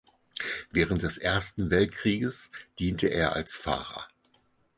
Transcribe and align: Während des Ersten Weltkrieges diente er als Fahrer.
Während 0.71 1.03
des 1.03 1.19
Ersten 1.19 1.69
Weltkrieges 1.69 2.49
diente 2.79 3.09
er 3.09 3.33
als 3.35 3.53
Fahrer. 3.55 4.07